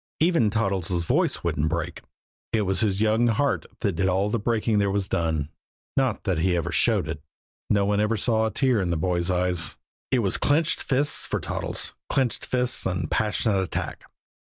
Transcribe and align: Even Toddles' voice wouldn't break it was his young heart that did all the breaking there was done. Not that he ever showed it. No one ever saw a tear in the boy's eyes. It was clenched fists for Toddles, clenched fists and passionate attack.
Even 0.19 0.49
Toddles' 0.49 1.03
voice 1.03 1.43
wouldn't 1.43 1.69
break 1.69 2.01
it 2.53 2.63
was 2.63 2.79
his 2.79 3.01
young 3.01 3.27
heart 3.27 3.67
that 3.81 3.91
did 3.91 4.07
all 4.07 4.31
the 4.31 4.39
breaking 4.39 4.79
there 4.79 4.89
was 4.89 5.07
done. 5.07 5.49
Not 5.95 6.23
that 6.23 6.39
he 6.39 6.55
ever 6.57 6.71
showed 6.71 7.07
it. 7.07 7.21
No 7.69 7.85
one 7.85 7.99
ever 7.99 8.17
saw 8.17 8.47
a 8.47 8.51
tear 8.51 8.81
in 8.81 8.89
the 8.89 8.97
boy's 8.97 9.29
eyes. 9.29 9.77
It 10.09 10.23
was 10.25 10.37
clenched 10.37 10.81
fists 10.81 11.27
for 11.27 11.39
Toddles, 11.39 11.93
clenched 12.09 12.47
fists 12.47 12.87
and 12.87 13.11
passionate 13.11 13.59
attack. 13.61 14.05